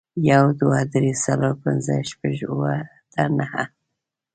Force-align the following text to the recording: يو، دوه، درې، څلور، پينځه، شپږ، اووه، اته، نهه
يو، 0.29 0.43
دوه، 0.59 0.79
درې، 0.93 1.11
څلور، 1.23 1.53
پينځه، 1.63 1.95
شپږ، 2.09 2.35
اووه، 2.51 2.75
اته، 2.83 3.23
نهه 3.37 3.63